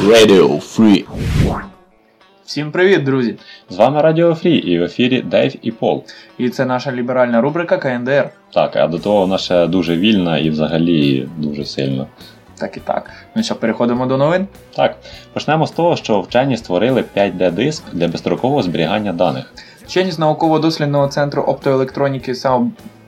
Radio 0.00 0.48
Free. 0.48 1.04
Всім 2.44 2.72
привіт, 2.72 3.04
друзі! 3.04 3.36
З 3.70 3.76
вами 3.76 4.02
Радіо 4.02 4.34
Фрі 4.34 4.56
і 4.56 4.78
в 4.78 4.82
ефірі 4.82 5.22
Дейв 5.22 5.54
і 5.62 5.70
Пол. 5.70 6.04
І 6.38 6.48
це 6.48 6.64
наша 6.64 6.92
ліберальна 6.92 7.40
рубрика 7.40 7.78
КНДР. 7.78 8.30
Так, 8.52 8.76
а 8.76 8.86
до 8.86 8.98
того 8.98 9.20
вона 9.20 9.38
ще 9.38 9.66
дуже 9.66 9.96
вільна 9.96 10.38
і 10.38 10.50
взагалі 10.50 11.28
дуже 11.36 11.64
сильна. 11.64 12.06
Так 12.58 12.76
і 12.76 12.80
так. 12.80 13.10
Ну 13.34 13.42
що, 13.42 13.54
переходимо 13.54 14.06
до 14.06 14.16
новин. 14.16 14.46
Так, 14.76 14.96
почнемо 15.32 15.66
з 15.66 15.70
того, 15.70 15.96
що 15.96 16.20
вчені 16.20 16.56
створили 16.56 17.04
5D-диск 17.16 17.82
для 17.92 18.08
безстрокового 18.08 18.62
зберігання 18.62 19.12
даних. 19.12 19.52
Вчені 19.86 20.10
з 20.10 20.18
науково-дослідного 20.18 21.08
центру 21.08 21.42
оптоелектроніки 21.42 22.34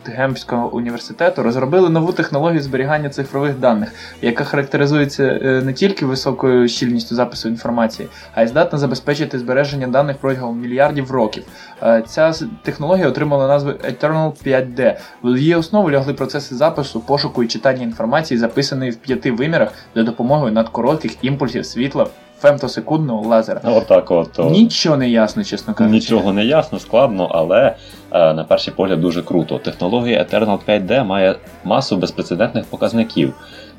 Саутгемпського 0.06 0.74
університету 0.74 1.42
розробили 1.42 1.88
нову 1.90 2.12
технологію 2.12 2.62
зберігання 2.62 3.08
цифрових 3.08 3.58
даних, 3.58 3.92
яка 4.22 4.44
характеризується 4.44 5.24
е, 5.24 5.62
не 5.64 5.72
тільки 5.72 6.06
високою 6.06 6.68
щільністю 6.68 7.14
запису 7.14 7.48
інформації, 7.48 8.08
а 8.34 8.42
й 8.42 8.46
здатна 8.46 8.78
забезпечити 8.78 9.38
збереження 9.38 9.86
даних 9.86 10.16
протягом 10.16 10.60
мільярдів 10.60 11.10
років. 11.10 11.44
Е, 11.82 12.02
Ця 12.06 12.32
технологія 12.62 13.08
отримала 13.08 13.48
назву 13.48 13.70
Eternal 13.70 14.32
5D. 14.46 14.96
В 15.22 15.36
її 15.36 15.54
основу 15.54 15.90
лягли 15.90 16.14
процеси 16.14 16.54
запису, 16.54 17.00
пошуку 17.00 17.42
і 17.42 17.46
читання 17.46 17.82
інформації, 17.82 18.38
записаної 18.38 18.90
в 18.90 18.96
п'яти 18.96 19.32
вимірах 19.32 19.72
за 19.94 20.02
допомогою 20.02 20.52
надкоротких 20.52 21.24
імпульсів 21.24 21.66
світла 21.66 22.06
фемтосекундного 22.42 23.28
лазера. 23.28 23.60
Отак 23.64 24.10
от. 24.10 24.38
Нічого 24.38 24.96
не 24.96 25.08
ясно, 25.08 25.44
чесно 25.44 25.74
кажучи. 25.74 25.94
Нічого 25.94 26.32
не 26.32 26.44
ясно, 26.44 26.78
складно, 26.78 27.24
але 27.24 27.74
е, 28.12 28.34
на 28.34 28.44
перший 28.44 28.74
погляд 28.74 29.00
дуже 29.00 29.22
круто. 29.22 29.58
Технологія 29.58 30.22
Eternal 30.22 30.58
5D 30.68 31.04
має 31.04 31.34
масу 31.64 31.96
безпрецедентних 31.96 32.64
показників. 32.64 33.34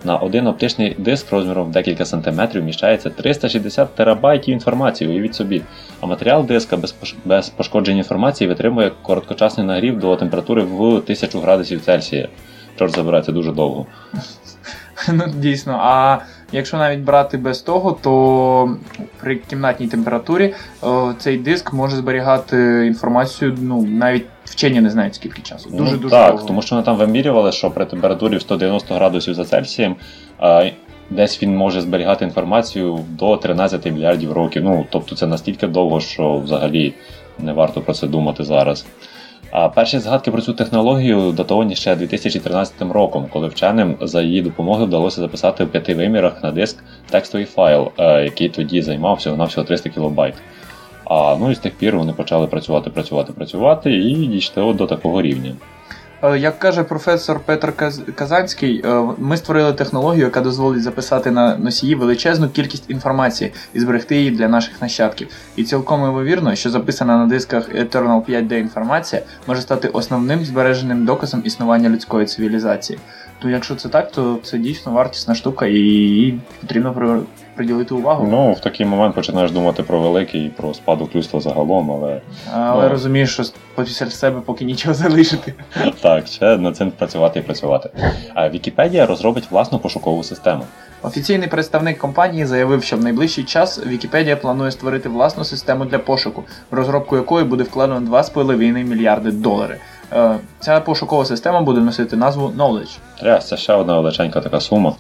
На 0.05 0.18
один 0.18 0.48
оптичний 0.48 0.95
диск 0.98 1.31
розміром 1.31 1.68
в 1.68 1.71
декілька 1.71 2.05
сантиметрів 2.05 2.62
вміщається 2.62 3.09
360 3.09 3.95
терабайтів 3.95 4.54
інформації, 4.54 5.09
уявіть 5.09 5.35
собі. 5.35 5.62
А 6.02 6.05
матеріал 6.05 6.45
диска 6.45 6.77
без, 6.77 6.95
без 7.26 7.49
пошкодження 7.49 7.98
інформації 7.98 8.48
витримує 8.48 8.91
короткочасний 9.01 9.68
нагрів 9.68 9.99
до 9.99 10.16
температури 10.16 10.63
в 10.63 10.82
1000 10.84 11.40
градусів 11.40 11.82
Цельсія. 11.82 12.27
Чорт 12.79 12.95
забирає, 12.95 13.23
це 13.23 13.32
дуже 13.32 13.51
довго. 13.51 13.85
Ну, 15.13 15.23
дійсно. 15.35 15.79
А 15.82 16.18
якщо 16.54 16.77
навіть 16.77 16.99
брати 16.99 17.37
без 17.37 17.62
того, 17.62 17.98
то 18.01 18.77
при 19.21 19.35
кімнатній 19.35 19.87
температурі 19.87 20.54
о, 20.82 21.13
цей 21.20 21.37
диск 21.37 21.73
може 21.73 21.95
зберігати 21.95 22.85
інформацію, 22.87 23.57
ну, 23.62 23.82
навіть 23.82 24.26
вчені 24.45 24.82
не 24.82 24.90
знають 24.90 25.15
скільки 25.15 25.41
часу. 25.41 25.70
Дуже 25.70 25.91
ну, 25.91 25.98
дуже 25.98 26.15
так, 26.15 26.32
довго. 26.32 26.48
тому 26.48 26.62
що 26.62 26.76
вони 26.76 26.85
там 26.85 26.98
вимірювали, 26.98 27.51
що 27.51 27.71
при 27.71 27.85
температурі 27.85 28.37
в 28.37 28.41
190 28.41 28.95
градусів 28.95 29.34
за 29.34 29.45
Цельсієм 29.45 29.95
а, 30.40 30.70
десь 31.10 31.43
він 31.43 31.57
може 31.57 31.82
зберігати 31.82 32.26
інформацію 32.26 32.99
до 33.10 33.38
13 33.38 33.85
мільярдів 33.85 34.32
років. 34.32 34.63
Ну, 34.63 34.85
тобто 34.90 35.15
це 35.15 35.27
настільки 35.27 35.67
довго, 35.67 35.99
що 35.99 36.38
взагалі 36.38 36.93
не 37.40 37.54
варто 37.54 37.82
про 37.82 37.93
це 37.93 38.07
думати 38.07 38.43
зараз. 38.43 38.85
А 39.52 39.70
перші 39.70 39.99
згадки 39.99 40.32
про 40.32 40.41
цю 40.41 40.54
технологію 40.54 41.32
датовані 41.32 41.76
ще 41.76 41.96
2013 41.96 42.82
роком, 42.82 43.27
коли 43.34 43.48
вченим 43.48 43.98
за 44.02 44.22
її 44.22 44.41
допомогою 44.41 44.88
вдалося 44.88 45.22
записати 45.22 45.63
в 45.63 45.68
п'яти 45.68 45.96
вимірах 45.96 46.44
на 46.44 46.52
диск 46.52 46.84
текстовий 47.10 47.46
файл, 47.46 47.91
е, 47.98 48.24
який 48.24 48.50
тоді 48.50 48.82
займав 48.82 49.16
всього 49.16 49.38
на 49.38 49.46
всього 49.46 49.68
300 49.68 49.90
кБ. 49.90 50.34
А 51.05 51.35
ну 51.40 51.52
і 51.52 51.55
з 51.55 51.60
тих 51.60 51.74
пір 51.74 51.98
вони 51.98 52.13
почали 52.13 52.48
працювати, 52.48 52.90
працювати, 52.90 53.34
працювати 53.34 53.94
і 53.94 54.27
дійшли 54.27 54.74
до 54.74 54.88
такого 54.88 55.22
рівня. 55.22 55.55
Е, 56.24 56.38
Як 56.40 56.60
каже 56.60 56.84
професор 56.84 57.40
Петр 57.46 57.68
Каз- 57.77 58.12
Казанський, 58.12 58.82
е, 58.85 59.02
ми 59.18 59.38
створили 59.38 59.74
технологію, 59.74 60.24
яка 60.24 60.41
дозволить 60.41 60.84
записати 60.84 61.32
на 61.32 61.57
носії 61.57 61.96
величезну 61.96 62.49
кількість 62.49 62.90
інформації 62.90 63.54
і 63.74 63.79
зберегти 63.79 64.16
її 64.16 64.31
для 64.31 64.47
наших 64.47 64.81
нащадків. 64.81 65.28
І 65.56 65.63
цілком 65.63 66.01
ймовірно, 66.03 66.56
що 66.56 66.69
записана 66.69 67.18
на 67.18 67.25
дисках 67.25 67.69
Eternal 67.75 68.25
5D 68.25 68.53
інформація 68.59 69.22
може 69.47 69.62
стати 69.62 69.88
основним 69.88 70.45
збереженим 70.45 71.06
доказом 71.06 71.41
існування 71.45 71.89
людської 71.89 72.25
цивілізації. 72.25 73.00
То 73.43 73.49
якщо 73.49 73.75
це 73.75 73.89
так, 73.89 74.11
то 74.11 74.39
це 74.43 74.57
дійсно 74.57 74.91
вартісна 74.91 75.35
штука 75.35 75.65
і 75.65 75.73
їй 75.75 76.39
потрібно 76.61 76.93
при- 76.93 77.19
приділити 77.55 77.93
увагу. 77.93 78.27
Ну, 78.31 78.53
в 78.53 78.59
такий 78.59 78.85
момент 78.85 79.15
починаєш 79.15 79.51
думати 79.51 79.83
про 79.83 80.01
великий, 80.01 80.49
про 80.49 80.73
спадок 80.73 81.15
людства 81.15 81.39
загалом, 81.39 81.91
але 81.91 82.21
Але 82.53 82.83
ну. 82.83 82.89
розумієш, 82.89 83.33
що 83.33 83.43
після 83.77 84.09
себе 84.09 84.41
поки 84.45 84.65
нічого 84.65 84.93
залишити. 84.93 85.53
так, 86.01 86.27
ще 86.27 86.57
над 86.57 86.77
цим 86.77 86.91
працювати 86.91 87.39
і 87.39 87.41
працювати. 87.41 87.89
А 88.33 88.49
Вікіпедія 88.49 89.05
розробить 89.05 89.51
власну 89.51 89.79
пошукову 89.79 90.23
систему. 90.23 90.63
Офіційний 91.01 91.47
представник 91.47 91.97
компанії 91.97 92.45
заявив, 92.45 92.83
що 92.83 92.97
в 92.97 93.03
найближчий 93.03 93.43
час 93.43 93.85
Вікіпедія 93.85 94.35
планує 94.35 94.71
створити 94.71 95.09
власну 95.09 95.43
систему 95.43 95.85
для 95.85 95.99
пошуку, 95.99 96.43
в 96.71 96.75
розробку 96.75 97.15
якої 97.15 97.45
буде 97.45 97.63
вкладено 97.63 98.17
2,5 98.17 98.83
мільярди 98.83 99.31
доларів. 99.31 99.77
Е, 100.16 100.38
Ця 100.59 100.79
пошукова 100.79 101.25
система 101.25 101.62
буде 101.62 101.81
носити 101.81 102.16
назву 102.16 102.47
Knowledge. 102.57 102.97
Yeah, 103.24 103.40
це 103.40 103.57
ще 103.57 103.74
одна 103.74 104.00
величенька 104.00 104.41
така 104.41 104.59
сума. 104.59 104.96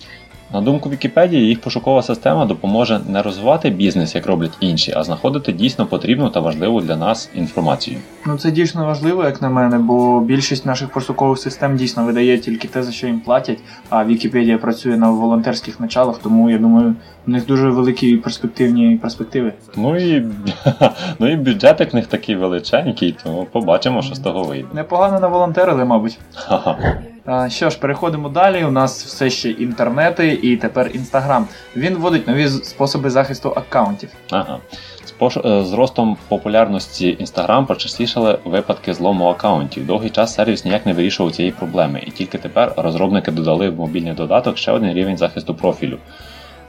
На 0.53 0.61
думку 0.61 0.89
Вікіпедії, 0.89 1.47
їх 1.47 1.61
пошукова 1.61 2.01
система 2.01 2.45
допоможе 2.45 2.99
не 3.07 3.21
розвивати 3.21 3.69
бізнес, 3.69 4.15
як 4.15 4.27
роблять 4.27 4.51
інші, 4.59 4.93
а 4.95 5.03
знаходити 5.03 5.51
дійсно 5.51 5.85
потрібну 5.85 6.29
та 6.29 6.39
важливу 6.39 6.81
для 6.81 6.95
нас 6.95 7.29
інформацію. 7.35 7.97
Ну 8.25 8.37
це 8.37 8.51
дійсно 8.51 8.85
важливо, 8.85 9.23
як 9.23 9.41
на 9.41 9.49
мене, 9.49 9.77
бо 9.77 10.19
більшість 10.19 10.65
наших 10.65 10.89
пошукових 10.89 11.39
систем 11.39 11.77
дійсно 11.77 12.05
видає 12.05 12.37
тільки 12.37 12.67
те, 12.67 12.83
за 12.83 12.91
що 12.91 13.07
їм 13.07 13.19
платять, 13.19 13.59
а 13.89 14.05
Вікіпедія 14.05 14.57
працює 14.57 14.97
на 14.97 15.09
волонтерських 15.09 15.79
началах, 15.79 16.17
тому 16.17 16.49
я 16.49 16.57
думаю, 16.57 16.95
в 17.25 17.29
них 17.29 17.45
дуже 17.45 17.69
великі 17.69 18.17
перспективні 18.17 18.97
перспективи. 19.01 19.53
Ну 19.77 19.97
і, 19.97 20.25
ну 21.19 21.31
і 21.31 21.35
бюджетик 21.35 21.93
в 21.93 21.95
них 21.95 22.07
такий 22.07 22.35
величенький, 22.35 23.15
тому 23.23 23.47
побачимо, 23.51 24.01
що 24.01 24.15
з 24.15 24.19
того 24.19 24.43
вийде. 24.43 24.67
Непогано 24.73 25.13
на 25.13 25.19
наволонтерили, 25.19 25.85
мабуть. 25.85 26.19
Що 27.47 27.69
ж, 27.69 27.79
переходимо 27.79 28.29
далі. 28.29 28.65
У 28.65 28.71
нас 28.71 29.05
все 29.05 29.29
ще 29.29 29.49
інтернети 29.49 30.39
і 30.41 30.57
тепер 30.57 30.91
інстаграм. 30.93 31.47
Він 31.75 31.95
вводить 31.95 32.27
нові 32.27 32.47
способи 32.47 33.09
захисту 33.09 33.53
аккаунтів. 33.55 34.09
Ага. 34.31 34.59
З, 35.05 35.37
е, 35.37 35.75
ростом 35.75 36.17
популярності 36.27 37.17
Instagram 37.21 37.65
почастішали 37.65 38.39
випадки 38.45 38.93
злому 38.93 39.25
аккаунтів. 39.25 39.85
Довгий 39.85 40.09
час 40.09 40.33
сервіс 40.33 40.65
ніяк 40.65 40.85
не 40.85 40.93
вирішував 40.93 41.31
цієї 41.31 41.51
проблеми, 41.51 42.03
і 42.07 42.11
тільки 42.11 42.37
тепер 42.37 42.73
розробники 42.77 43.31
додали 43.31 43.69
в 43.69 43.75
мобільний 43.75 44.13
додаток 44.13 44.57
ще 44.57 44.71
один 44.71 44.93
рівень 44.93 45.17
захисту 45.17 45.55
профілю. 45.55 45.97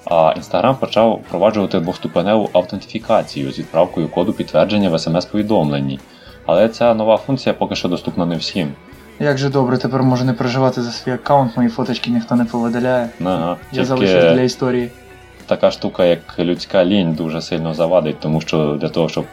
А 0.04 0.14
Instagram 0.14 0.74
почав 0.74 1.20
впроваджувати 1.26 1.80
двохступеневу 1.80 2.50
автентифікацію 2.52 3.52
з 3.52 3.58
відправкою 3.58 4.08
коду 4.08 4.32
підтвердження 4.32 4.88
в 4.90 4.98
смс-повідомленні. 4.98 5.98
Але 6.46 6.68
ця 6.68 6.94
нова 6.94 7.16
функція 7.16 7.54
поки 7.54 7.74
що 7.74 7.88
доступна 7.88 8.26
не 8.26 8.36
всім. 8.36 8.72
Як 9.20 9.38
же 9.38 9.48
добре, 9.48 9.78
тепер 9.78 10.02
можу 10.02 10.24
не 10.24 10.32
переживати 10.32 10.82
за 10.82 10.90
свій 10.90 11.12
аккаунт, 11.12 11.56
мої 11.56 11.68
фоточки 11.68 12.10
ніхто 12.10 12.34
не 12.34 12.44
повидаляє. 12.44 13.08
Ага. 13.24 13.56
Я 13.72 13.84
залишив 13.84 14.20
для 14.20 14.42
історії. 14.42 14.90
така 15.46 15.70
штука, 15.70 16.04
як 16.04 16.38
людська 16.38 16.84
лінь, 16.84 17.12
дуже 17.14 17.42
сильно 17.42 17.74
завадить, 17.74 18.20
тому 18.20 18.40
що 18.40 18.78
для 18.80 18.88
того, 18.88 19.08
щоб 19.08 19.24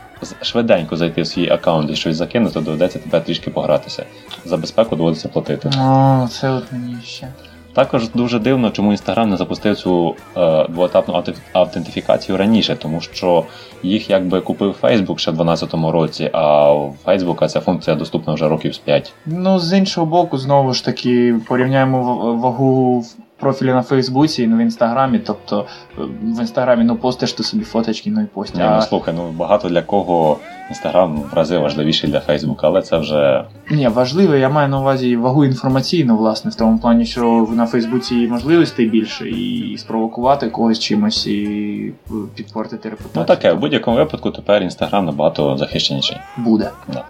швиденько 0.41 0.97
зайти 0.97 1.21
в 1.21 1.27
свій 1.27 1.49
аккаунт 1.49 1.91
і 1.91 1.95
щось 1.95 2.15
закинути, 2.15 2.59
доведеться 2.61 2.99
тебе 2.99 3.19
трішки 3.21 3.49
погратися. 3.51 4.05
За 4.45 4.57
безпеку 4.57 4.95
доводиться 4.95 5.27
платити. 5.29 5.69
О, 5.79 6.27
це 6.31 6.49
от 6.49 6.71
мені 6.71 6.97
ще. 7.03 7.27
Також 7.73 8.09
дуже 8.09 8.39
дивно, 8.39 8.69
чому 8.69 8.91
Instagram 8.91 9.25
не 9.25 9.37
запустив 9.37 9.75
цю 9.75 10.15
е, 10.37 10.67
двоетапну 10.69 11.23
автентифікацію 11.53 12.37
раніше, 12.37 12.75
тому 12.75 13.01
що 13.01 13.43
їх 13.83 14.09
якби 14.09 14.41
купив 14.41 14.75
Facebook 14.81 15.17
ще 15.17 15.31
в 15.31 15.35
2012 15.35 15.73
році, 15.73 16.29
а 16.33 16.73
у 16.73 16.95
Facebook 17.05 17.47
ця 17.47 17.59
функція 17.59 17.95
доступна 17.95 18.33
вже 18.33 18.47
років 18.47 18.75
з 18.75 18.77
5. 18.77 19.13
Ну, 19.25 19.59
з 19.59 19.77
іншого 19.77 20.07
боку, 20.07 20.37
знову 20.37 20.73
ж 20.73 20.85
таки, 20.85 21.35
порівняємо 21.47 22.03
вагу 22.35 23.03
профілі 23.41 23.67
на 23.67 23.81
Фейсбуці 23.81 24.43
і 24.43 24.47
в 24.47 24.57
інстаграмі. 24.57 25.19
Тобто 25.19 25.65
е, 25.97 26.01
в 26.23 26.39
інстаграмі 26.39 26.83
ну 26.83 26.95
постиш 26.95 27.33
ти 27.33 27.43
собі 27.43 27.63
фоточки, 27.63 28.11
ну 28.11 28.21
і 28.21 28.25
пост. 28.25 28.55
Ні, 28.55 28.61
ну 28.75 28.81
слухай, 28.81 29.13
ну 29.17 29.31
багато 29.31 29.69
для 29.69 29.81
кого 29.81 30.37
Instagram 30.71 31.29
в 31.31 31.33
рази 31.33 31.57
важливіший 31.57 32.09
для 32.09 32.19
Facebook, 32.19 32.59
але 32.61 32.81
це 32.81 32.97
вже 32.97 33.45
Ні, 33.71 33.87
важливо, 33.87 34.35
я 34.35 34.49
маю 34.49 34.69
на 34.69 34.79
увазі 34.79 35.15
вагу 35.15 35.45
інформаційну, 35.45 36.17
власне, 36.17 36.51
в 36.51 36.55
тому 36.55 36.79
плані, 36.79 37.05
що 37.05 37.47
на 37.51 37.65
Фейсбуці 37.65 38.27
можливостей 38.27 38.85
більше, 38.89 39.29
і 39.29 39.77
спровокувати 39.77 40.49
когось 40.49 40.79
чимось, 40.79 41.27
і 41.27 41.93
підпортити 42.35 42.89
репутацію. 42.89 43.11
ну 43.15 43.25
таке. 43.25 43.53
В 43.53 43.59
будь-якому 43.59 43.97
випадку 43.97 44.31
тепер 44.31 44.61
Instagram 44.61 45.01
набагато 45.01 45.57
захищеніший. 45.57 46.17
буде. 46.37 46.69
Да. 46.93 47.05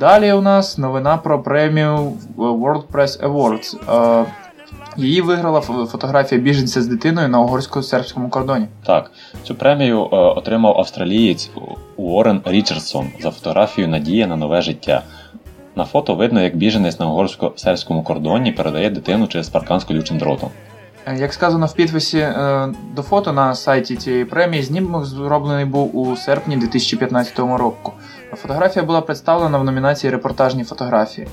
Далі 0.00 0.32
у 0.32 0.40
нас 0.40 0.78
новина 0.78 1.16
про 1.16 1.42
премію 1.42 2.12
World 2.36 2.82
Press 2.92 3.28
Awards. 3.28 3.76
Її 4.96 5.20
виграла 5.20 5.60
фотографія 5.60 6.40
біженця 6.40 6.82
з 6.82 6.86
дитиною 6.86 7.28
на 7.28 7.40
угорсько-сербському 7.40 8.28
кордоні. 8.28 8.66
Так, 8.86 9.10
цю 9.42 9.54
премію 9.54 10.00
е, 10.00 10.16
отримав 10.16 10.78
австралієць 10.78 11.50
Уоррен 11.96 12.40
Річардсон 12.44 13.06
за 13.20 13.30
фотографію 13.30 13.88
Надія 13.88 14.26
на 14.26 14.36
нове 14.36 14.62
життя. 14.62 15.02
На 15.76 15.84
фото 15.84 16.14
видно, 16.14 16.42
як 16.42 16.56
біженець 16.56 17.00
на 17.00 17.06
угорсько-сербському 17.06 18.02
кордоні 18.02 18.52
передає 18.52 18.90
дитину 18.90 19.26
через 19.26 19.48
паркан 19.48 19.80
з 19.80 19.84
колючим 19.84 20.18
дротом. 20.18 20.50
Е, 21.06 21.16
Як 21.16 21.32
сказано 21.32 21.66
в 21.66 21.74
підписі 21.74 22.18
е, 22.18 22.68
до 22.96 23.02
фото 23.02 23.32
на 23.32 23.54
сайті 23.54 23.96
цієї 23.96 24.24
премії, 24.24 24.62
знімок 24.62 25.04
зроблений 25.04 25.64
був 25.64 25.96
у 25.96 26.16
серпні 26.16 26.56
2015 26.56 27.38
року. 27.38 27.92
Фотографія 28.32 28.84
була 28.84 29.00
представлена 29.00 29.58
в 29.58 29.64
номінації 29.64 30.10
Репортажні 30.10 30.64
фотографії. 30.64 31.28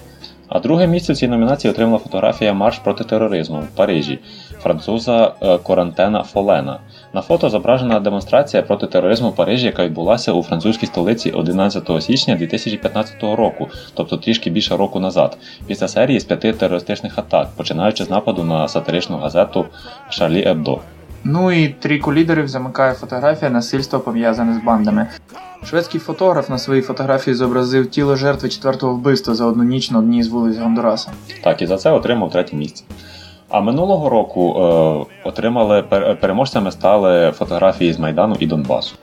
А 0.49 0.59
друге 0.59 0.87
місце 0.87 1.13
в 1.13 1.17
цій 1.17 1.27
номінації 1.27 1.71
отримала 1.71 1.97
фотографія 1.97 2.53
Марш 2.53 2.79
проти 2.79 3.03
тероризму 3.03 3.59
в 3.59 3.67
Парижі 3.67 4.19
француза 4.59 5.33
е, 5.41 5.57
Корантена 5.57 6.23
Фолена. 6.23 6.79
На 7.13 7.21
фото 7.21 7.49
зображена 7.49 7.99
демонстрація 7.99 8.63
проти 8.63 8.87
тероризму 8.87 9.29
в 9.29 9.35
Парижі, 9.35 9.65
яка 9.65 9.85
відбулася 9.85 10.33
у 10.33 10.43
французькій 10.43 10.85
столиці 10.85 11.31
11 11.31 11.89
січня 11.99 12.35
2015 12.35 13.23
року, 13.23 13.67
тобто 13.93 14.17
трішки 14.17 14.49
більше 14.49 14.77
року 14.77 14.99
назад, 14.99 15.37
після 15.67 15.87
серії 15.87 16.19
з 16.19 16.23
п'яти 16.23 16.53
терористичних 16.53 17.19
атак, 17.19 17.47
починаючи 17.57 18.03
з 18.03 18.09
нападу 18.09 18.43
на 18.43 18.67
сатиричну 18.67 19.17
газету 19.17 19.65
Шарлі 20.09 20.47
Ебдо. 20.47 20.79
Ну 21.23 21.51
і 21.51 21.67
трійку 21.67 22.13
лідерів 22.13 22.47
замикає 22.47 22.93
фотографія 22.93 23.51
насильства 23.51 23.99
пов'язане 23.99 24.53
з 24.53 24.65
бандами. 24.65 25.07
Шведський 25.65 25.99
фотограф 25.99 26.49
на 26.49 26.57
своїй 26.57 26.81
фотографії 26.81 27.33
зобразив 27.35 27.89
тіло 27.89 28.15
жертви 28.15 28.49
четвертого 28.49 28.93
вбивства 28.93 29.33
за 29.35 29.45
одну 29.45 29.63
ніч 29.63 29.91
на 29.91 29.99
одній 29.99 30.23
з 30.23 30.27
вулиць 30.27 30.57
Гондураса. 30.57 31.11
Так, 31.43 31.61
і 31.61 31.65
за 31.67 31.77
це 31.77 31.91
отримав 31.91 32.31
третє 32.31 32.55
місце. 32.55 32.83
А 33.49 33.61
минулого 33.61 34.09
року 34.09 34.55
е, 34.57 35.27
отримали 35.29 35.81
пер- 35.81 36.19
переможцями 36.19 36.71
стали 36.71 37.31
фотографії 37.31 37.93
з 37.93 37.99
Майдану 37.99 38.35
і 38.39 38.47
Донбасу. 38.47 38.95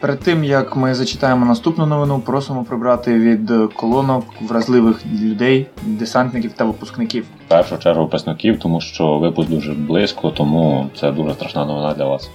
Перед 0.00 0.20
тим 0.20 0.44
як 0.44 0.76
ми 0.76 0.94
зачитаємо 0.94 1.46
наступну 1.46 1.86
новину, 1.86 2.18
просимо 2.18 2.64
прибрати 2.64 3.14
від 3.18 3.52
колонок 3.76 4.24
вразливих 4.40 5.06
людей, 5.06 5.66
десантників 5.82 6.52
та 6.52 6.64
випускників. 6.64 7.24
В 7.46 7.48
першу 7.48 7.78
чергу 7.78 8.02
випускників, 8.02 8.58
тому 8.58 8.80
що 8.80 9.18
випуск 9.18 9.50
дуже 9.50 9.72
близько, 9.72 10.30
тому 10.30 10.86
це 11.00 11.12
дуже 11.12 11.34
страшна 11.34 11.64
новина 11.64 11.94
для 11.94 12.04
вас. 12.04 12.30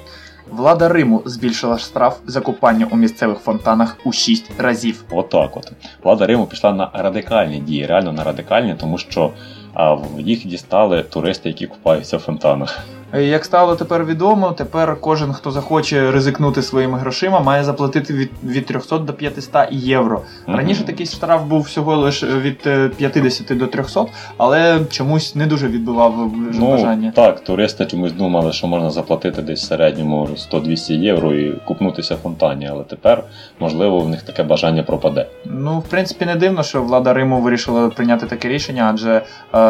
Влада 0.51 0.89
Риму 0.89 1.21
збільшила 1.25 1.77
штраф 1.77 2.17
за 2.27 2.41
купання 2.41 2.87
у 2.91 2.95
місцевих 2.95 3.37
фонтанах 3.37 3.97
у 4.03 4.11
6 4.11 4.51
разів. 4.59 5.03
Отак 5.11 5.57
от. 5.57 5.71
Влада 6.03 6.25
Риму 6.25 6.45
пішла 6.45 6.73
на 6.73 6.91
радикальні 6.93 7.59
дії, 7.59 7.85
реально 7.85 8.13
на 8.13 8.23
радикальні, 8.23 8.75
тому 8.79 8.97
що 8.97 9.31
а, 9.73 9.97
їх 10.19 10.47
дістали 10.47 11.03
туристи, 11.03 11.49
які 11.49 11.67
купаються 11.67 12.17
в 12.17 12.19
фонтанах. 12.19 12.79
Е, 13.13 13.23
Як 13.23 13.45
стало 13.45 13.75
тепер 13.75 14.05
відомо, 14.05 14.51
тепер 14.51 14.97
кожен, 15.01 15.33
хто 15.33 15.51
захоче 15.51 16.11
ризикнути 16.11 16.61
своїми 16.61 16.97
грошима, 16.97 17.39
має 17.39 17.63
заплатити 17.63 18.13
від, 18.13 18.31
від 18.43 18.65
300 18.65 18.97
до 18.97 19.13
500 19.13 19.55
євро. 19.71 20.21
Раніше 20.47 20.83
такий 20.83 21.05
штраф 21.05 21.43
був 21.43 21.61
всього 21.61 21.95
лише 21.95 22.27
від 22.27 22.59
е, 22.65 22.89
50 22.97 23.57
до 23.57 23.67
300, 23.67 24.05
але 24.37 24.79
чомусь 24.89 25.35
не 25.35 25.45
дуже 25.47 25.67
відбивав 25.67 26.31
Ну 26.53 26.69
бажання. 26.71 27.11
так, 27.15 27.39
туристи 27.43 27.85
чомусь 27.85 28.11
думали, 28.11 28.51
що 28.53 28.67
можна 28.67 28.89
заплатити 28.89 29.41
десь 29.41 29.63
в 29.63 29.67
середньому 29.67 30.29
100-200 30.53 30.93
євро 30.93 31.33
і 31.33 31.51
купнутися 31.65 32.15
в 32.15 32.17
фонтані, 32.17 32.67
але 32.71 32.83
тепер, 32.83 33.23
можливо, 33.59 33.99
в 33.99 34.09
них 34.09 34.21
таке 34.21 34.43
бажання 34.43 34.83
пропаде. 34.83 35.27
Ну, 35.45 35.79
в 35.79 35.83
принципі, 35.83 36.25
не 36.25 36.35
дивно, 36.35 36.63
що 36.63 36.81
влада 36.81 37.13
Риму 37.13 37.41
вирішила 37.41 37.89
прийняти 37.89 38.25
таке 38.25 38.49
рішення, 38.49 38.89
адже 38.93 39.11
е, 39.11 39.21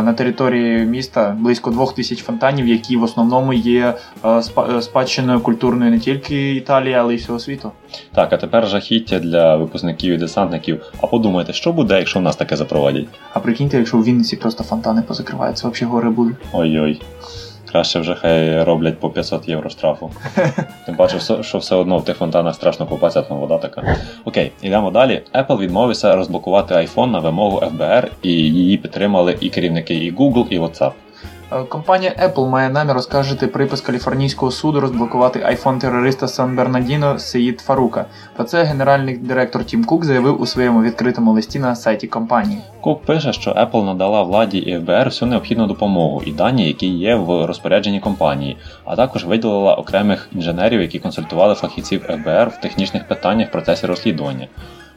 на 0.01 0.13
території 0.13 0.85
міста 0.85 1.35
близько 1.39 1.69
двох 1.71 1.95
тисяч 1.95 2.23
фонтанів, 2.23 2.67
які 2.67 2.97
в 2.97 3.03
основному 3.03 3.31
є 3.54 3.94
е, 4.24 4.42
е, 4.57 4.81
спадщиною 4.81 5.39
культурною 5.39 5.92
не 5.92 6.00
тільки 6.00 6.56
Італії, 6.56 6.94
але 6.94 7.13
й 7.13 7.18
всього 7.18 7.39
світу. 7.39 7.72
Так, 8.13 8.33
а 8.33 8.38
тепер 8.38 8.68
жахіття 8.68 9.19
для 9.19 9.56
випускників 9.56 10.13
і 10.13 10.18
десантників. 10.18 10.92
А 11.01 11.07
подумайте, 11.07 11.54
що 11.54 11.72
буде, 11.74 11.98
якщо 11.98 12.19
в 12.19 12.22
нас 12.22 12.36
таке 12.36 12.56
запровадять? 12.56 13.07
А 13.33 13.39
прикиньте, 13.39 13.78
якщо 13.78 13.98
у 13.98 14.04
Вінниці 14.04 14.36
просто 14.36 14.63
фонтани 14.63 15.01
позакриваються, 15.01 15.69
взагалі 15.69 15.94
гори 15.94 16.10
будуть. 16.10 16.36
Ой-ой. 16.54 17.01
Краще 17.72 18.00
вже 18.00 18.16
хай 18.16 18.63
роблять 18.63 19.00
по 19.00 19.10
500 19.10 19.48
євро 19.48 19.69
штрафу. 19.69 20.12
Тим 20.86 20.95
паче, 20.95 21.44
що 21.44 21.57
все 21.57 21.75
одно 21.75 21.98
в 21.98 22.06
тих 22.06 22.18
фонтанах 22.18 22.56
страшно 22.56 22.86
купатися, 22.86 23.22
там 23.22 23.38
вода 23.38 23.57
така. 23.57 23.98
Окей, 24.25 24.51
йдемо 24.62 24.92
далі. 24.92 25.22
Apple 25.34 25.60
відмовився 25.60 26.16
розблокувати 26.16 26.74
iPhone 26.74 27.12
на 27.12 27.19
вимогу 27.19 27.60
ФБР, 27.60 28.12
і 28.22 28.31
її 28.31 28.77
підтримали 28.77 29.38
і 29.39 29.50
керівники 29.50 29.95
і 29.95 30.13
Google, 30.13 30.48
і 30.50 30.60
WhatsApp. 30.60 30.92
Е, 31.51 31.63
Компанія 31.63 32.15
Apple 32.24 32.50
має 32.50 32.69
намір 32.69 32.98
оскаржити 32.98 33.48
припис 33.48 33.81
каліфорнійського 33.81 34.51
суду 34.51 34.80
розблокувати 34.80 35.44
айфон 35.45 35.80
терориста 35.80 36.27
Сан 36.27 36.56
Бернадіно 36.56 37.19
Сеїд 37.19 37.59
Фарука. 37.59 38.06
Про 38.36 38.44
це 38.44 38.63
генеральний 38.63 39.18
директор 39.18 39.63
Тім 39.63 39.86
Кук 39.86 40.06
заявив 40.06 40.42
у 40.42 40.45
своєму 40.45 40.81
відкритому 40.81 41.31
листі 41.31 41.59
на 41.59 41.75
сайті 41.75 42.07
компанії. 42.07 42.62
Кук 42.81 43.01
пише, 43.01 43.33
що 43.33 43.51
Apple 43.51 43.86
надала 43.86 44.24
владі 44.24 44.57
і 44.57 44.80
ФБР 44.80 45.06
всю 45.06 45.30
необхідну 45.30 45.68
допомогу 45.68 46.21
і 46.25 46.31
дані, 46.31 46.68
які 46.68 46.88
є 46.88 47.15
в 47.15 47.45
розпорядженні 47.45 48.00
компанії, 48.00 48.57
а 48.86 48.95
також 48.95 49.25
виділила 49.25 49.75
окремих 49.75 50.30
інженерів, 50.36 50.81
які 50.81 51.00
консультували 51.00 51.56
фахівців 51.56 52.01
ФБР 52.01 52.50
в 52.50 52.62
технічних 52.62 53.07
питаннях 53.07 53.50
в 53.50 53.51
процесі 53.51 53.86
розслідування. 53.86 54.48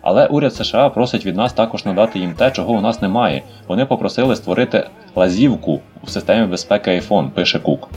Але 0.05 0.27
уряд 0.27 0.55
США 0.55 0.89
просить 0.89 1.27
від 1.27 1.37
нас 1.37 1.53
також 1.53 1.85
надати 1.85 2.19
їм 2.19 2.35
те, 2.35 2.51
чого 2.51 2.73
у 2.73 2.81
нас 2.81 3.03
немає. 3.03 3.43
Вони 3.69 3.87
попросили 3.87 4.37
створити 4.37 4.87
лазівку 5.15 5.81
в 6.03 6.11
системі 6.11 6.47
безпеки 6.47 6.91
iPhone, 6.91 7.31
пише 7.31 7.59
Кук. 7.59 7.89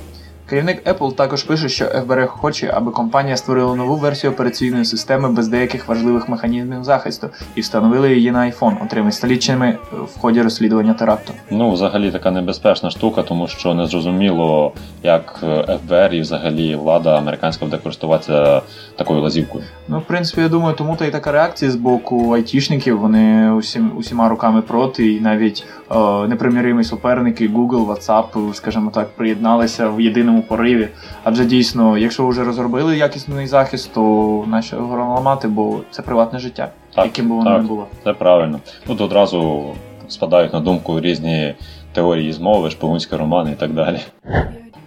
Керівник 0.49 0.87
Apple 0.87 1.15
також 1.15 1.43
пише, 1.43 1.69
що 1.69 1.85
ФБР 1.85 2.27
хоче, 2.27 2.71
аби 2.73 2.91
компанія 2.91 3.37
створила 3.37 3.75
нову 3.75 3.95
версію 3.95 4.31
операційної 4.31 4.85
системи 4.85 5.29
без 5.29 5.47
деяких 5.47 5.87
важливих 5.87 6.29
механізмів 6.29 6.83
захисту 6.83 7.29
і 7.55 7.61
встановили 7.61 8.15
її 8.15 8.31
на 8.31 8.39
iPhone, 8.39 8.83
отриманий 8.85 9.11
столітніми 9.11 9.67
е, 9.67 9.77
в 10.15 10.19
ході 10.19 10.41
розслідування 10.41 10.93
теракту. 10.93 11.33
Ну, 11.51 11.71
взагалі 11.71 12.11
така 12.11 12.31
небезпечна 12.31 12.89
штука, 12.89 13.23
тому 13.23 13.47
що 13.47 13.73
не 13.73 13.87
зрозуміло, 13.87 14.73
як 15.03 15.39
е, 15.43 15.77
ФБР 15.77 16.13
і 16.13 16.21
взагалі 16.21 16.75
влада 16.75 17.17
американська 17.17 17.65
буде 17.65 17.77
користуватися 17.77 18.61
такою 18.95 19.21
лазівкою. 19.21 19.63
Ну, 19.87 19.99
в 19.99 20.03
принципі, 20.03 20.41
я 20.41 20.49
думаю, 20.49 20.75
тому 20.75 20.95
та 20.95 21.05
й 21.05 21.11
така 21.11 21.31
реакція 21.31 21.71
з 21.71 21.75
боку 21.75 22.31
айтішників. 22.33 22.99
Вони 22.99 23.51
усім, 23.51 23.91
усіма 23.97 24.29
руками 24.29 24.61
проти, 24.61 25.13
і 25.13 25.19
навіть 25.19 25.65
е, 25.91 26.27
непримиримі 26.27 26.83
суперники 26.83 27.47
Google, 27.47 27.87
WhatsApp, 27.87 28.53
скажімо 28.53 28.91
так, 28.93 29.09
приєдналися 29.09 29.89
в 29.89 30.01
єдиному 30.01 30.36
пориві. 30.41 30.87
Адже 31.23 31.45
дійсно, 31.45 31.97
якщо 31.97 32.27
вже 32.27 32.43
розробили 32.43 32.97
якісний 32.97 33.47
захист, 33.47 33.91
то 33.93 34.43
нащо 34.47 34.75
його 34.75 34.97
ламати, 35.15 35.47
бо 35.47 35.79
це 35.91 36.01
приватне 36.01 36.39
життя, 36.39 36.69
Так, 36.95 37.05
яким 37.05 37.29
би 37.29 37.35
воно 37.35 37.49
так. 37.51 37.61
не 37.61 37.67
було. 37.67 37.87
Це 38.03 38.13
правильно. 38.13 38.59
Тут 38.87 39.01
одразу 39.01 39.63
спадають 40.07 40.53
на 40.53 40.59
думку 40.59 40.99
різні 41.01 41.55
теорії 41.93 42.33
змови, 42.33 42.69
шпигунські 42.69 43.15
романи 43.15 43.51
і 43.51 43.55
так 43.55 43.73
далі. 43.73 43.99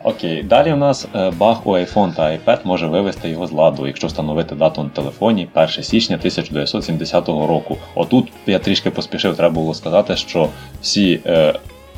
Окей, 0.03 0.43
далі 0.43 0.73
у 0.73 0.77
нас 0.77 1.09
е, 1.15 1.33
баг 1.39 1.61
у 1.65 1.73
iPhone 1.73 2.15
та 2.15 2.23
iPad 2.23 2.59
може 2.65 2.87
вивести 2.87 3.29
його 3.29 3.47
з 3.47 3.53
ладу, 3.53 3.87
якщо 3.87 4.07
встановити 4.07 4.55
дату 4.55 4.83
на 4.83 4.89
телефоні 4.89 5.49
1 5.55 5.69
січня 5.69 6.17
1970 6.17 7.29
року. 7.29 7.77
Отут 7.95 8.33
я 8.47 8.59
трішки 8.59 8.91
поспішив, 8.91 9.37
треба 9.37 9.55
було 9.55 9.75
сказати, 9.75 10.17
що 10.17 10.49
всі 10.83 11.21
е, 11.27 11.55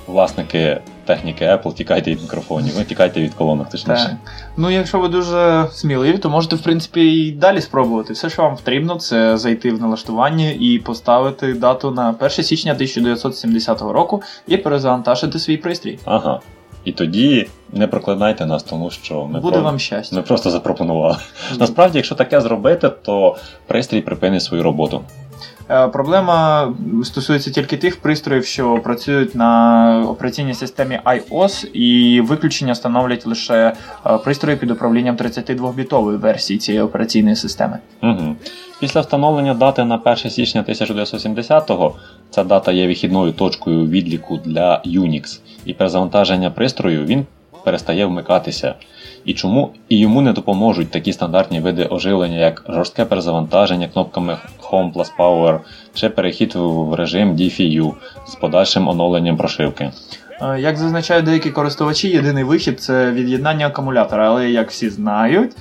власники 0.06 0.78
техніки 1.04 1.44
Apple 1.44 1.72
тікайте 1.74 2.10
від 2.10 2.22
мікрофонів, 2.22 2.74
ви 2.76 2.84
тікайте 2.84 3.20
від 3.20 3.34
колонок, 3.34 3.68
точніше. 3.68 4.04
Так. 4.04 4.34
Ну, 4.56 4.70
якщо 4.70 4.98
ви 4.98 5.08
дуже 5.08 5.66
сміливі, 5.72 6.18
то 6.18 6.30
можете, 6.30 6.56
в 6.56 6.62
принципі, 6.62 7.00
і 7.26 7.32
далі 7.32 7.60
спробувати. 7.60 8.12
Все, 8.12 8.30
що 8.30 8.42
вам 8.42 8.56
потрібно, 8.56 8.94
це 8.94 9.38
зайти 9.38 9.72
в 9.72 9.80
налаштування 9.80 10.50
і 10.60 10.78
поставити 10.78 11.54
дату 11.54 11.90
на 11.90 12.14
1 12.20 12.30
січня 12.30 12.72
1970 12.72 13.82
року 13.82 14.22
і 14.46 14.56
перезавантажити 14.56 15.38
свій 15.38 15.56
пристрій. 15.56 15.98
Ага. 16.04 16.40
І 16.84 16.92
тоді 16.92 17.46
не 17.72 17.86
проклинайте 17.86 18.46
нас, 18.46 18.62
тому 18.62 18.90
що 18.90 19.26
ми, 19.26 19.40
Буде 19.40 19.54
про- 19.56 19.64
вам 19.64 19.78
щастя. 19.78 20.16
ми 20.16 20.22
просто 20.22 20.50
запропонували. 20.50 21.16
Насправді, 21.58 21.98
якщо 21.98 22.14
таке 22.14 22.40
зробити, 22.40 22.88
то 22.88 23.36
пристрій 23.66 24.00
припинить 24.00 24.42
свою 24.42 24.62
роботу. 24.62 25.00
Е, 25.72 25.88
Проблема 25.88 26.68
стосується 27.04 27.50
тільки 27.50 27.76
тих 27.76 28.00
пристроїв, 28.00 28.44
що 28.44 28.78
працюють 28.78 29.34
на 29.34 30.04
операційній 30.08 30.54
системі 30.54 31.00
iOS, 31.04 31.66
і 31.66 32.20
виключення 32.20 32.74
становлять 32.74 33.26
лише 33.26 33.72
е, 34.06 34.18
пристрої 34.18 34.56
під 34.56 34.70
управлінням 34.70 35.16
32-бітової 35.16 36.16
версії 36.16 36.58
цієї 36.58 36.82
операційної 36.84 37.36
системи. 37.36 37.78
Угу. 38.02 38.36
Після 38.80 39.00
встановлення 39.00 39.54
дати 39.54 39.84
на 39.84 39.96
1 39.96 40.16
січня 40.16 40.64
1970-го 40.68 41.94
ця 42.30 42.44
дата 42.44 42.72
є 42.72 42.86
вихідною 42.86 43.32
точкою 43.32 43.86
відліку 43.86 44.40
для 44.44 44.82
Unix, 44.86 45.40
і 45.64 45.74
при 45.74 45.88
завантаженні 45.88 46.50
пристрою 46.50 47.04
він 47.04 47.26
перестає 47.64 48.06
вмикатися. 48.06 48.74
І 49.24 49.34
чому 49.34 49.70
і 49.88 49.98
йому 49.98 50.20
не 50.20 50.32
допоможуть 50.32 50.90
такі 50.90 51.12
стандартні 51.12 51.60
види 51.60 51.86
оживлення, 51.90 52.36
як 52.38 52.64
жорстке 52.68 53.04
перезавантаження 53.04 53.88
кнопками 53.88 54.38
Home 54.70 54.92
plus 54.92 55.08
Power 55.18 55.58
чи 55.94 56.08
перехід 56.08 56.52
в 56.54 56.94
режим 56.94 57.36
DFU 57.36 57.92
з 58.26 58.34
подальшим 58.34 58.88
оновленням 58.88 59.36
прошивки. 59.36 59.90
Е, 60.42 60.60
Як 60.60 60.76
зазначають 60.76 61.24
деякі 61.24 61.50
користувачі, 61.50 62.08
єдиний 62.08 62.44
вихід 62.44 62.80
це 62.80 63.10
від'єднання 63.10 63.66
акумулятора, 63.66 64.28
але 64.28 64.50
як 64.50 64.70
всі 64.70 64.90
знають, 64.90 65.52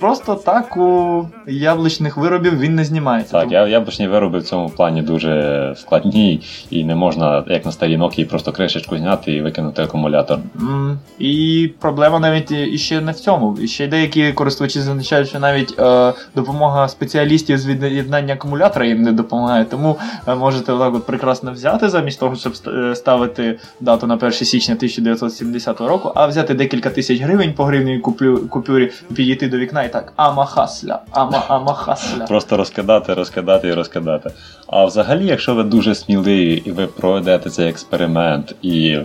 просто 0.00 0.34
так 0.34 0.76
у 0.76 1.24
яблучних 1.46 2.16
виробів 2.16 2.58
він 2.60 2.74
не 2.74 2.84
знімається. 2.84 3.32
Так, 3.32 3.48
Тому- 3.50 3.66
яблучні 3.66 4.08
вироби 4.08 4.38
в 4.38 4.42
цьому 4.42 4.68
плані 4.68 5.02
дуже 5.02 5.72
складні, 5.76 6.40
і 6.70 6.84
не 6.84 6.94
можна, 6.94 7.44
як 7.46 7.64
на 7.66 7.72
старій 7.72 7.96
Nokia, 7.98 8.24
просто 8.24 8.52
кришечку 8.52 8.96
зняти 8.96 9.32
і 9.32 9.40
викинути 9.42 9.82
акумулятор. 9.82 10.38
М, 10.60 10.98
І 11.18 11.70
проблема 11.80 12.18
навіть 12.18 12.50
і 12.50 12.78
ще 12.78 13.00
не 13.00 13.12
в 13.12 13.14
цьому. 13.14 13.58
І 13.62 13.66
ще 13.68 13.86
деякі 13.86 14.32
користувачі 14.32 14.80
зазначають, 14.80 15.28
що 15.28 15.38
навіть 15.38 15.74
е, 15.78 16.12
допомога 16.36 16.88
спеціалістів 16.88 17.58
з 17.58 17.66
від'єднання 17.66 18.34
акумулятора 18.34 18.86
їм 18.86 19.02
не 19.02 19.12
допомагає. 19.12 19.64
Тому 19.64 19.96
е, 20.28 20.34
можете 20.34 20.72
отак 20.72 20.94
от 20.94 21.06
прекрасно 21.06 21.52
взяти, 21.52 21.88
замість 21.88 22.20
того, 22.20 22.36
щоб 22.36 22.52
е, 22.66 22.94
ставити 22.94 23.58
дату 23.80 24.06
на 24.06 24.14
1 24.14 24.32
січня 24.32 24.74
1970 24.74 25.80
року, 25.80 26.12
а 26.14 26.26
взяти 26.26 26.54
декілька 26.54 26.90
тисяч 26.90 27.20
гривень 27.20 27.52
по 27.52 27.64
куплю- 27.64 28.48
купюрі, 28.48 28.90
підійти 29.14 29.48
до 29.48 29.58
вікна 29.58 29.83
і 29.84 29.88
так 29.88 30.12
амахасля, 30.16 30.98
ама 31.10 31.44
амахасля. 31.48 32.24
Просто 32.24 32.56
розкидати, 32.56 33.14
розкидати 33.14 33.68
і 33.68 33.72
розкидати. 33.72 34.30
А 34.66 34.84
взагалі, 34.84 35.26
якщо 35.26 35.54
ви 35.54 35.62
дуже 35.62 35.94
сміливі 35.94 36.52
і 36.52 36.72
ви 36.72 36.86
проведете 36.86 37.50
цей 37.50 37.68
експеримент 37.68 38.54
і. 38.62 38.98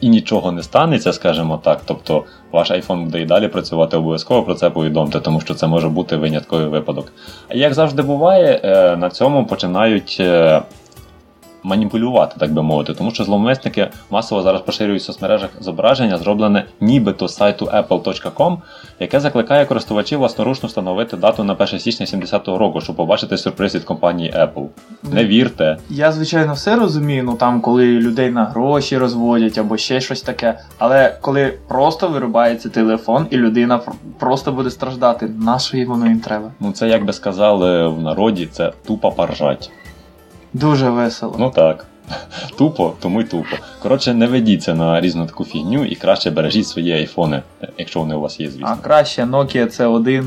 І 0.00 0.08
нічого 0.08 0.52
не 0.52 0.62
станеться, 0.62 1.12
скажімо 1.12 1.60
так. 1.64 1.80
Тобто 1.84 2.24
ваш 2.52 2.70
iPhone 2.70 3.04
буде 3.04 3.20
і 3.20 3.24
далі 3.24 3.48
працювати, 3.48 3.96
обов'язково 3.96 4.42
про 4.42 4.54
це 4.54 4.70
повідомте, 4.70 5.20
тому 5.20 5.40
що 5.40 5.54
це 5.54 5.66
може 5.66 5.88
бути 5.88 6.16
винятковий 6.16 6.66
випадок. 6.66 7.12
А 7.48 7.54
як 7.54 7.74
завжди 7.74 8.02
буває, 8.02 8.60
е, 8.64 8.96
на 8.96 9.10
цьому 9.10 9.46
починають 9.46 10.16
е, 10.20 10.62
маніпулювати, 11.62 12.36
так 12.38 12.52
би 12.52 12.62
мовити, 12.62 12.94
тому 12.94 13.10
що 13.10 13.24
зловмисники 13.24 13.88
масово 14.10 14.42
зараз 14.42 14.60
поширюють 14.60 15.02
в 15.02 15.04
соцмережах 15.04 15.50
зображення, 15.60 16.18
зроблене 16.18 16.64
нібито 16.80 17.28
з 17.28 17.34
сайту 17.34 17.64
apple.com, 17.64 18.56
яке 19.00 19.20
закликає 19.20 19.66
користувачів 19.66 20.18
власноручно 20.18 20.66
встановити 20.66 21.16
дату 21.16 21.44
на 21.44 21.52
1 21.52 21.78
січня 21.78 22.06
70-го 22.06 22.58
року, 22.58 22.80
щоб 22.80 22.96
побачити 22.96 23.38
сюрприз 23.38 23.74
від 23.74 23.84
компанії 23.84 24.34
Apple. 24.38 24.66
Не 25.12 25.24
вірте. 25.24 25.76
Я, 25.90 26.12
звичайно, 26.12 26.52
все 26.52 26.76
розумію, 26.76 27.22
ну 27.24 27.34
там, 27.34 27.60
коли 27.60 27.86
людей 27.86 28.30
на 28.30 28.44
гроші 28.44 28.98
розводять 28.98 29.58
або 29.58 29.76
ще 29.76 30.00
щось 30.00 30.22
таке. 30.22 30.58
Але 30.78 31.16
коли 31.20 31.54
просто 31.68 32.08
вирубається 32.08 32.68
телефон 32.68 33.26
і 33.30 33.36
людина 33.36 33.80
просто 34.18 34.52
буде 34.52 34.70
страждати, 34.70 35.28
на 35.28 35.58
що 35.58 35.76
їй 35.76 35.84
воно 35.84 36.06
їм 36.06 36.20
треба? 36.20 36.50
Ну 36.60 36.72
це 36.72 36.88
як 36.88 37.04
би 37.04 37.12
сказали 37.12 37.88
в 37.88 38.02
народі, 38.02 38.48
це 38.52 38.72
тупо 38.86 39.12
поржать. 39.12 39.70
Дуже 40.52 40.90
весело. 40.90 41.36
Ну 41.38 41.50
так. 41.50 41.86
Тупо, 42.58 42.92
тому 43.00 43.20
й 43.20 43.24
тупо. 43.24 43.56
Коротше, 43.82 44.14
не 44.14 44.26
ведіться 44.26 44.74
на 44.74 45.00
різну 45.00 45.26
таку 45.26 45.44
фігню 45.44 45.84
і 45.84 45.94
краще 45.94 46.30
бережіть 46.30 46.66
свої 46.66 46.92
айфони, 46.92 47.42
якщо 47.78 48.00
вони 48.00 48.14
у 48.14 48.20
вас 48.20 48.40
є, 48.40 48.50
А 48.62 48.76
краще 48.76 49.22
Nokia 49.22 49.80
C1, 49.80 50.24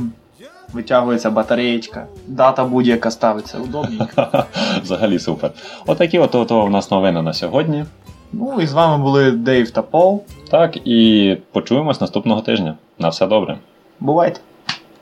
витягується 0.74 1.29
батареєчка, 1.29 2.05
дата 2.27 2.65
будь-яка 2.65 3.12
ставиться 3.12 3.60
удобненько. 3.60 4.27
Взагалі 4.84 5.20
супер. 5.20 5.51
Отакі 5.86 6.20
от, 6.20 6.36
от, 6.36 6.51
от 6.51 6.67
у 6.67 6.70
нас 6.70 6.91
новини 6.91 7.22
на 7.22 7.34
сьогодні. 7.34 7.86
Ну 8.34 8.62
і 8.62 8.67
з 8.67 8.74
вами 8.74 9.03
були 9.03 9.32
Дейв 9.32 9.72
та 9.72 9.82
Пол. 9.82 10.24
Так, 10.50 10.77
і 10.88 11.38
почуємось 11.51 12.01
наступного 12.01 12.41
тижня. 12.41 12.75
На 13.00 13.10
все 13.10 13.27
добре. 13.27 13.58
Бувайте! 14.00 14.39